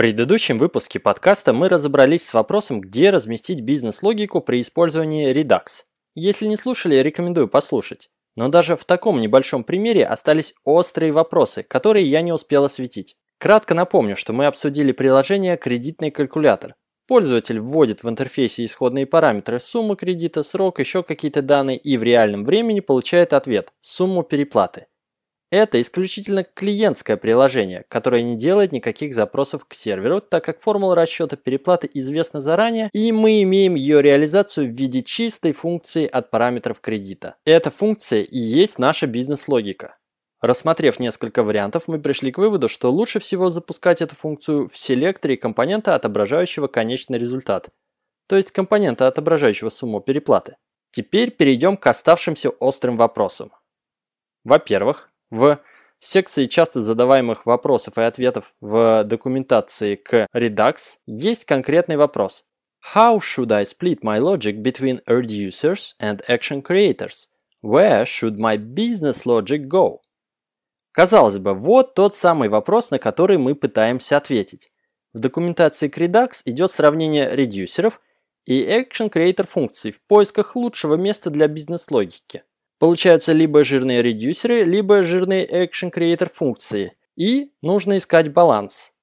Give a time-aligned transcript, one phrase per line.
[0.00, 5.82] предыдущем выпуске подкаста мы разобрались с вопросом, где разместить бизнес-логику при использовании Redux.
[6.14, 8.08] Если не слушали, рекомендую послушать.
[8.34, 13.16] Но даже в таком небольшом примере остались острые вопросы, которые я не успел осветить.
[13.36, 16.76] Кратко напомню, что мы обсудили приложение «Кредитный калькулятор».
[17.06, 22.46] Пользователь вводит в интерфейсе исходные параметры, сумму кредита, срок, еще какие-то данные и в реальном
[22.46, 24.86] времени получает ответ– сумму переплаты.
[25.50, 31.36] Это исключительно клиентское приложение, которое не делает никаких запросов к серверу, так как формула расчета
[31.36, 37.34] переплаты известна заранее, и мы имеем ее реализацию в виде чистой функции от параметров кредита.
[37.44, 39.96] Эта функция и есть наша бизнес-логика.
[40.40, 45.36] Рассмотрев несколько вариантов, мы пришли к выводу, что лучше всего запускать эту функцию в селекторе
[45.36, 47.70] компонента, отображающего конечный результат,
[48.28, 50.56] то есть компонента, отображающего сумму переплаты.
[50.92, 53.52] Теперь перейдем к оставшимся острым вопросам.
[54.44, 55.60] Во-первых, в
[56.00, 62.44] секции часто задаваемых вопросов и ответов в документации к Redux есть конкретный вопрос.
[62.94, 67.28] How should I split my logic between reducers and action creators?
[67.62, 69.98] Where should my business logic go?
[70.92, 74.72] Казалось бы, вот тот самый вопрос, на который мы пытаемся ответить.
[75.12, 78.00] В документации к Redux идет сравнение редюсеров
[78.46, 82.42] и action creator функций в поисках лучшего места для бизнес-логики.
[82.80, 86.94] Получаются либо жирные редюсеры, либо жирные Action Creator функции.
[87.14, 88.94] И нужно искать баланс.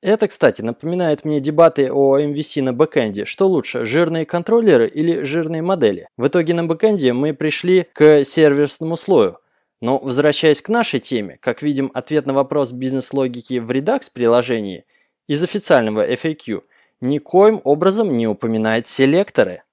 [0.00, 3.24] Это, кстати, напоминает мне дебаты о MVC на бэкэнде.
[3.24, 6.06] Что лучше, жирные контроллеры или жирные модели?
[6.16, 9.38] В итоге на бэкэнде мы пришли к сервисному слою.
[9.80, 14.84] Но возвращаясь к нашей теме, как видим, ответ на вопрос бизнес-логики в Redux приложении
[15.26, 16.62] из официального FAQ
[17.00, 19.63] никоим образом не упоминает селекторы.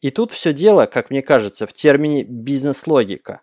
[0.00, 3.42] И тут все дело, как мне кажется, в термине «бизнес-логика».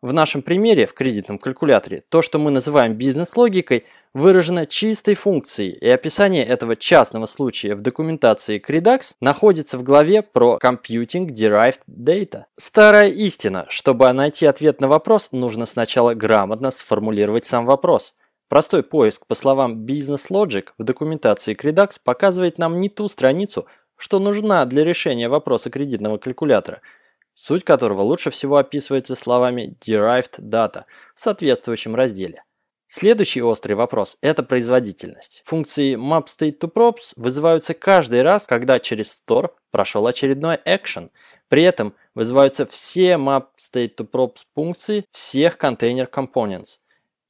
[0.00, 5.88] В нашем примере в кредитном калькуляторе то, что мы называем бизнес-логикой, выражено чистой функцией, и
[5.88, 12.44] описание этого частного случая в документации Credax находится в главе про Computing Derived Data.
[12.56, 18.14] Старая истина, чтобы найти ответ на вопрос, нужно сначала грамотно сформулировать сам вопрос.
[18.48, 23.66] Простой поиск по словам Logic в документации Credax показывает нам не ту страницу,
[23.98, 26.80] что нужна для решения вопроса кредитного калькулятора,
[27.34, 32.42] суть которого лучше всего описывается словами derived data в соответствующем разделе.
[32.86, 35.42] Следующий острый вопрос– это производительность.
[35.44, 41.10] Функции mapStateToProps вызываются каждый раз, когда через store прошел очередной action.
[41.48, 46.78] При этом вызываются все mapStateToProps функции всех container components.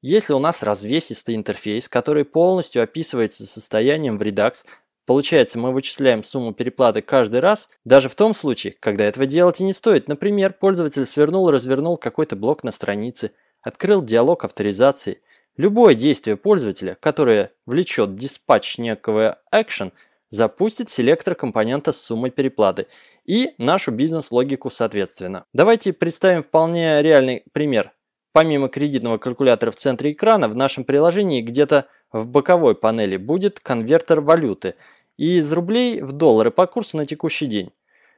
[0.00, 4.64] Если у нас развесистый интерфейс, который полностью описывается состоянием в Redux,
[5.08, 9.64] Получается, мы вычисляем сумму переплаты каждый раз, даже в том случае, когда этого делать и
[9.64, 10.06] не стоит.
[10.06, 13.30] Например, пользователь свернул развернул какой-то блок на странице,
[13.62, 15.22] открыл диалог авторизации.
[15.56, 19.92] Любое действие пользователя, которое влечет диспатч некого action,
[20.28, 22.86] запустит селектор компонента с суммой переплаты
[23.24, 25.46] и нашу бизнес-логику соответственно.
[25.54, 27.92] Давайте представим вполне реальный пример.
[28.34, 34.20] Помимо кредитного калькулятора в центре экрана, в нашем приложении где-то в боковой панели будет конвертер
[34.20, 34.74] валюты–
[35.18, 37.70] и из рублей в доллары по курсу на текущий день.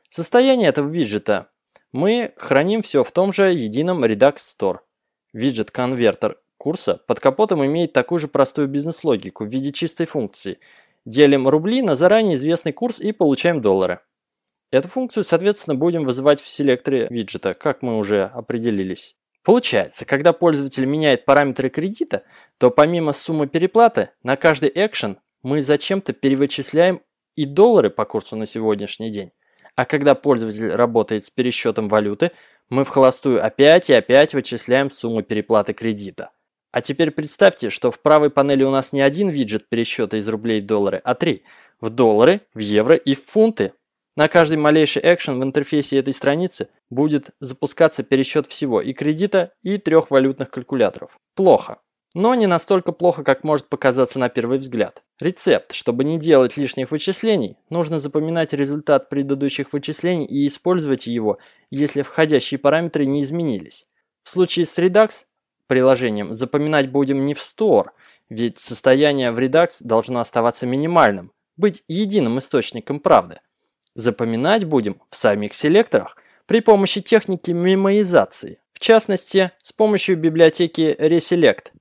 [0.09, 1.49] Состояние этого виджета
[1.93, 4.79] мы храним все в том же едином Redux Store.
[5.33, 10.59] Виджет-конвертер курса под капотом имеет такую же простую бизнес-логику в виде чистой функции.
[11.05, 14.01] Делим рубли на заранее известный курс и получаем доллары.
[14.71, 19.17] Эту функцию, соответственно, будем вызывать в селекторе виджета, как мы уже определились.
[19.43, 22.25] Получается, когда пользователь меняет параметры кредита,
[22.59, 27.03] то помимо суммы переплаты, на каждый экшен мы зачем-то перевычисляем
[27.35, 29.31] и доллары по курсу на сегодняшний день.
[29.77, 32.33] А когда пользователь работает с пересчетом валюты,
[32.69, 36.31] мы в холостую опять и опять вычисляем сумму переплаты кредита.
[36.73, 40.61] А теперь представьте, что в правой панели у нас не один виджет пересчета из рублей
[40.61, 41.45] в доллары, а три.
[41.81, 43.73] В доллары, в евро и в фунты.
[44.17, 49.79] На каждый малейший экшен в интерфейсе этой страницы будет запускаться пересчет всего и кредита, и
[49.79, 51.19] трех валютных калькуляторов.
[51.35, 51.81] Плохо.
[52.15, 55.05] Но не настолько плохо, как может показаться на первый взгляд.
[55.21, 55.73] Рецепт.
[55.73, 61.39] Чтобы не делать лишних вычислений, нужно запоминать результат предыдущих вычислений и использовать его,
[61.71, 63.87] если входящие параметры не изменились.
[64.25, 65.27] В случае с Redux
[65.69, 67.91] приложением запоминать будем не в Store,
[68.29, 73.41] ведь состояние в Redux должно оставаться минимальным, быть единым источником правды.
[73.95, 76.17] Запоминать будем в самих селекторах
[76.47, 81.67] при помощи техники мемоизации, в частности, с помощью библиотеки Reselect–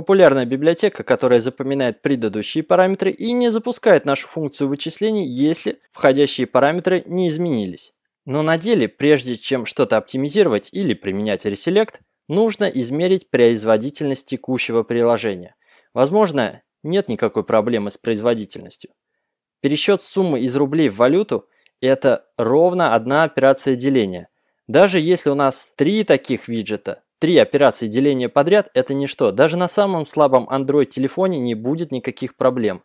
[0.00, 7.04] Популярная библиотека, которая запоминает предыдущие параметры и не запускает нашу функцию вычислений, если входящие параметры
[7.04, 7.92] не изменились.
[8.24, 15.54] Но на деле, прежде чем что-то оптимизировать или применять реселект, нужно измерить производительность текущего приложения.
[15.92, 18.92] Возможно, нет никакой проблемы с производительностью.
[19.60, 21.46] Пересчет суммы из рублей в валюту–
[21.82, 24.30] это ровно одна операция деления.
[24.66, 29.30] Даже если у нас три таких виджета, три операции деления подряд– это ничто.
[29.30, 32.82] Даже на самом слабом Android-телефоне не будет никаких проблем.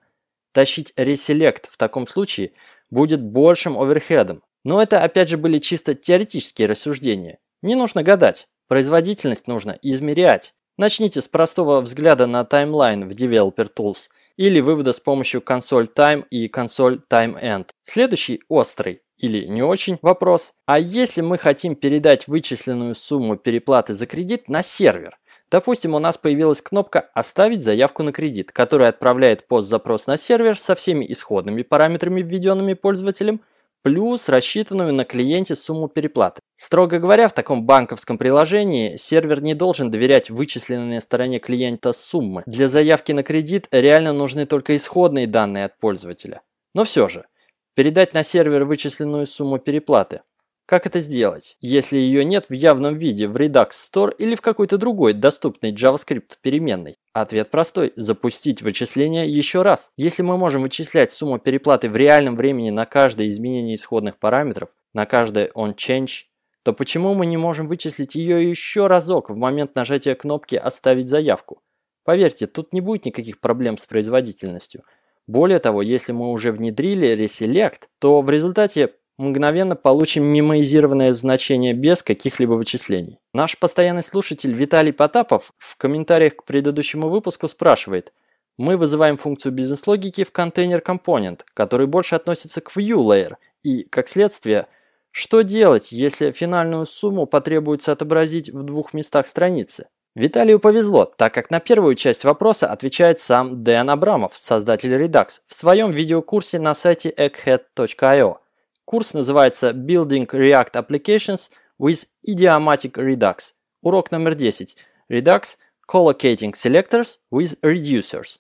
[0.52, 2.52] Тащить реселект в таком случае
[2.92, 4.44] будет большим оверхедом.
[4.64, 7.40] Но это опять же были чисто теоретические рассуждения.
[7.62, 8.48] Не нужно гадать.
[8.68, 10.54] Производительность нужно измерять.
[10.78, 16.26] Начните с простого взгляда на таймлайн в Developer Tools или вывода с помощью консоль Time
[16.30, 17.68] и консоль Time End.
[17.84, 20.52] Следующий острый или не очень вопрос.
[20.66, 25.18] А если мы хотим передать вычисленную сумму переплаты за кредит на сервер?
[25.52, 30.76] Допустим, у нас появилась кнопка «Оставить заявку на кредит», которая отправляет пост-запрос на сервер со
[30.76, 33.42] всеми исходными параметрами, введенными пользователем–
[33.86, 36.42] плюс рассчитанную на клиенте сумму переплаты.
[36.56, 42.42] Строго говоря, в таком банковском приложении сервер не должен доверять вычисленной стороне клиента суммы.
[42.48, 46.42] Для заявки на кредит реально нужны только исходные данные от пользователя.
[46.74, 47.26] Но все же,
[47.76, 50.22] передать на сервер вычисленную сумму переплаты
[50.68, 54.80] как это сделать, если ее нет в явном виде в Redux Store или в какой-то
[54.80, 56.96] другой доступной JavaScript переменной?
[57.14, 59.92] Ответ простой– запустить вычисление еще раз.
[59.96, 65.06] Если мы можем вычислять сумму переплаты в реальном времени на каждое изменение исходных параметров, на
[65.06, 66.24] каждое onChange,
[66.64, 71.62] то почему мы не можем вычислить ее еще разок в момент нажатия кнопки «Оставить заявку»?
[72.04, 74.84] Поверьте, тут не будет никаких проблем с производительностью.
[75.28, 82.04] Более того, если мы уже внедрили Reselect, то в результате мгновенно получим мемоизированное значение без
[82.04, 83.20] каких-либо вычислений.
[83.34, 88.14] Наш постоянный слушатель Виталий Потапов в комментариях к предыдущему выпуску спрашивает,
[88.58, 94.08] мы вызываем функцию бизнес-логики в контейнер компонент, который больше относится к view layer, и, как
[94.08, 94.68] следствие,
[95.12, 99.88] что делать, если финальную сумму потребуется отобразить в двух местах страницы?
[100.16, 105.54] Виталию повезло, так как на первую часть вопроса отвечает сам Дэн Абрамов, создатель Redux, в
[105.54, 108.38] своем видеокурсе на сайте egghead.io.
[108.86, 113.56] Курс называется Building React Applications with Idiomatic Redux.
[113.82, 114.78] Урок номер 10.
[115.12, 115.58] Redux
[115.92, 118.38] Collocating Selectors with Reducers.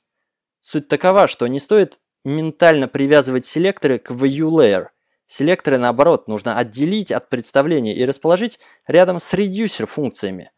[0.61, 4.87] Суть такова, что не стоит ментально привязывать селекторы к view layer.
[5.27, 10.51] Селекторы, наоборот, нужно отделить от представления и расположить рядом с редюсер функциями.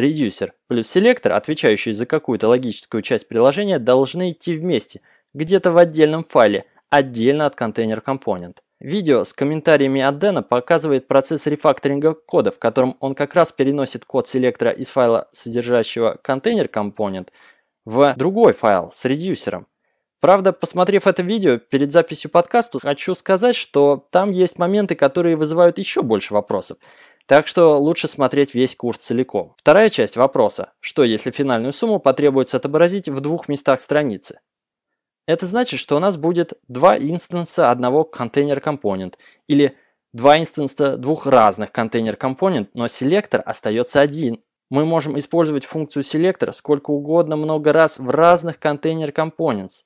[0.00, 5.02] Редюсер плюс селектор, отвечающий за какую-то логическую часть приложения, должны идти вместе,
[5.34, 8.62] где-то в отдельном файле, отдельно от контейнер компонент.
[8.80, 14.06] Видео с комментариями от Дэна показывает процесс рефакторинга кода, в котором он как раз переносит
[14.06, 17.30] код селектора из файла, содержащего контейнер компонент,
[17.84, 19.66] в другой файл с редюсером.
[20.20, 25.78] Правда, посмотрев это видео перед записью подкаста, хочу сказать, что там есть моменты, которые вызывают
[25.78, 26.76] еще больше вопросов.
[27.26, 29.54] Так что лучше смотреть весь курс целиком.
[29.56, 30.72] Вторая часть вопроса.
[30.80, 34.40] Что если финальную сумму потребуется отобразить в двух местах страницы?
[35.26, 39.16] Это значит, что у нас будет два инстанса одного container component
[39.46, 39.76] или
[40.12, 44.40] два инстанса двух разных container component, но селектор остается один.
[44.70, 49.84] Мы можем использовать функцию селектор сколько угодно много раз в разных container components.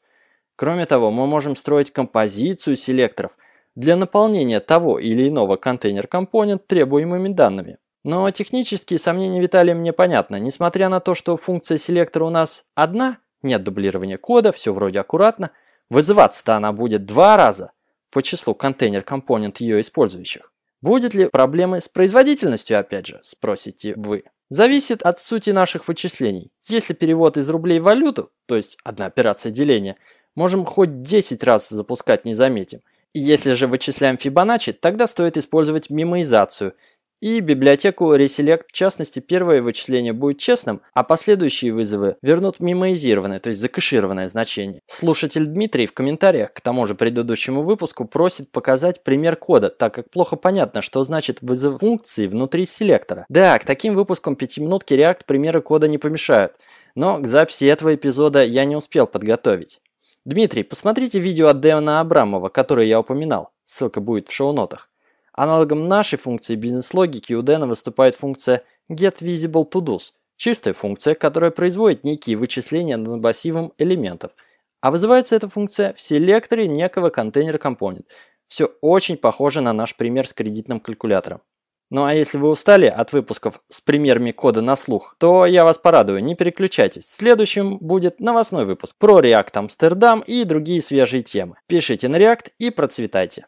[0.57, 3.37] Кроме того, мы можем строить композицию селекторов
[3.77, 7.79] для наполнения того или иного container component требуемыми данными.
[8.05, 10.39] Но технические сомнения Виталия мне понятны.
[10.39, 15.51] Несмотря на то, что функция селектора у нас одна– нет дублирования кода, все вроде аккуратно.
[15.91, 17.73] Вызываться-то она будет два раза
[18.11, 20.53] по числу container component ее использующих.
[20.81, 24.25] Будет ли проблемы с производительностью, опять же, спросите вы.
[24.51, 26.53] Зависит от сути наших вычислений.
[26.69, 29.97] Если перевод из рублей в валюту, то есть одна операция деления,
[30.35, 32.81] можем хоть 10 раз запускать не заметим.
[33.15, 36.75] Если же вычисляем Fibonacci, тогда стоит использовать мимоизацию–
[37.25, 43.49] и библиотеку Reselect, в частности, первое вычисление будет честным, а последующие вызовы вернут мимоизированное, то
[43.49, 44.81] есть закэшированное значение.
[44.87, 50.11] Слушатель Дмитрий в комментариях к тому же предыдущему выпуску просит показать пример кода, так как
[50.11, 53.25] плохо понятно, что значит вызов функции внутри селектора.
[53.31, 56.57] Да, к таким выпускам пятиминутки React примеры кода не помешают,
[56.95, 59.81] но к записи этого эпизода я не успел подготовить.
[60.25, 63.51] Дмитрий, посмотрите видео от Дэна Абрамова, которое я упоминал.
[63.65, 64.89] Ссылка будет в шоу-нотах.
[65.35, 72.97] Аналогом нашей функции бизнес-логики у Дэна выступает функция getVisibleToDo's, чистая функция, которая производит некие вычисления
[72.97, 74.33] над массивом элементов,
[74.81, 78.07] а вызывается эта функция в селекторе некого контейнер-компонент.
[78.47, 81.43] Все очень похоже на наш пример с кредитным калькулятором.
[81.95, 85.79] Ну а если вы устали от выпусков с примерами кода на слух, то я вас
[85.79, 87.07] порадую, не переключайтесь.
[87.07, 91.55] Следующим будет новостной выпуск про React Amsterdam и другие свежие темы.
[91.69, 93.43] Пишите на React и процветайте.